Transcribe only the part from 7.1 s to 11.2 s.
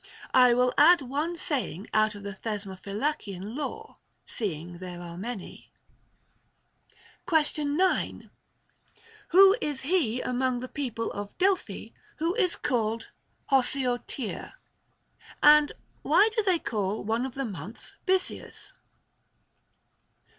Question 9. Who is he among the people